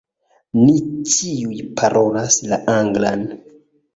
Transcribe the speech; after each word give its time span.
Ni 0.61 0.77
ĉiuj 1.15 1.59
parolas 1.81 2.39
la 2.53 2.61
anglan. 2.79 3.29